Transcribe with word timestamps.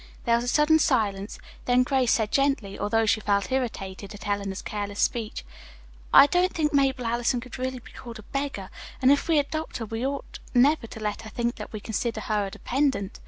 There 0.25 0.33
was 0.35 0.43
a 0.43 0.47
sudden 0.47 0.79
silence. 0.79 1.37
Then 1.65 1.83
Grace 1.83 2.11
said 2.11 2.31
gently, 2.31 2.79
although 2.79 3.05
she 3.05 3.19
felt 3.19 3.51
irritated 3.51 4.15
at 4.15 4.27
Eleanor's 4.27 4.63
careless 4.63 4.99
speech: 4.99 5.45
"I 6.11 6.25
don't 6.25 6.51
think 6.51 6.73
Mabel 6.73 7.05
Allison 7.05 7.39
could 7.39 7.59
really 7.59 7.77
be 7.77 7.91
called 7.91 8.17
a 8.17 8.23
beggar; 8.23 8.71
and 8.99 9.11
if 9.11 9.27
we 9.27 9.37
adopt 9.37 9.77
her, 9.77 9.85
we 9.85 10.03
ought 10.03 10.39
never 10.55 10.87
to 10.87 10.99
let 10.99 11.21
her 11.21 11.29
think 11.29 11.57
that 11.57 11.71
we 11.71 11.79
consider 11.79 12.21
her 12.21 12.47
a 12.47 12.49
dependent. 12.49 13.19